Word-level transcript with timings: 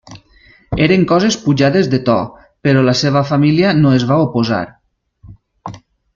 Eren 0.85 1.03
coses 1.11 1.35
pujades 1.43 1.89
de 1.91 1.99
to, 2.07 2.15
però 2.67 2.81
la 2.87 2.95
seva 3.03 3.23
família 3.33 3.75
no 3.83 3.93
es 4.01 4.07
va 4.15 4.19
oposar. 4.25 4.65